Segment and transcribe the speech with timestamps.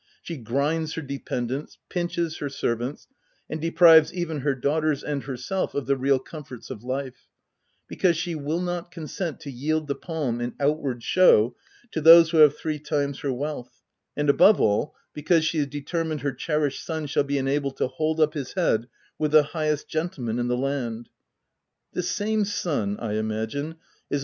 [0.23, 3.07] She grinds her dependants, pinches her servants,
[3.47, 7.27] and deprives even her daughters and herself of the real comforts of life,
[7.87, 11.55] because she will not consent to yield the palm in out ward show
[11.91, 13.79] to those who have three times her wealth,
[14.17, 17.85] and, above all, because she is deter mined her cherished son shall be enabled to
[17.87, 18.87] 'hold up his head
[19.19, 21.09] with the highest gentleman in the land/
[21.93, 23.79] This same son, I imagine, is a OF WILDFELL
[24.09, 24.19] HALL.